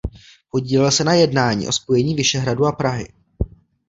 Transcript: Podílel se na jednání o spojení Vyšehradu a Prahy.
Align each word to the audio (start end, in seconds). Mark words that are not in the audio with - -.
Podílel 0.51 0.91
se 0.91 1.03
na 1.03 1.13
jednání 1.13 1.67
o 1.67 1.71
spojení 1.71 2.15
Vyšehradu 2.15 2.65
a 2.65 2.71
Prahy. 2.71 3.07